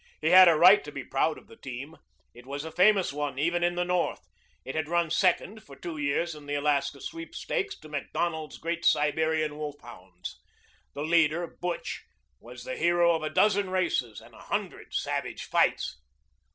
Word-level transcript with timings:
He 0.19 0.29
had 0.29 0.47
a 0.47 0.55
right 0.55 0.83
to 0.83 0.91
be 0.91 1.03
proud 1.03 1.37
of 1.37 1.45
the 1.45 1.55
team. 1.55 1.95
It 2.33 2.47
was 2.47 2.65
a 2.65 2.71
famous 2.71 3.13
one 3.13 3.37
even 3.37 3.63
in 3.63 3.75
the 3.75 3.85
North. 3.85 4.27
It 4.65 4.73
had 4.73 4.87
run 4.89 5.11
second 5.11 5.61
for 5.61 5.75
two 5.75 5.99
years 5.99 6.33
in 6.33 6.47
the 6.47 6.55
Alaska 6.55 6.99
Sweepstakes 6.99 7.79
to 7.81 7.87
Macdonald's 7.87 8.57
great 8.57 8.83
Siberian 8.83 9.59
wolf 9.59 9.79
hounds. 9.81 10.41
The 10.95 11.03
leader 11.03 11.45
Butch 11.45 12.03
was 12.39 12.63
the 12.63 12.77
hero 12.77 13.13
of 13.13 13.21
a 13.21 13.29
dozen 13.29 13.69
races 13.69 14.21
and 14.21 14.33
a 14.33 14.39
hundred 14.41 14.91
savage 14.95 15.43
fights. 15.43 15.99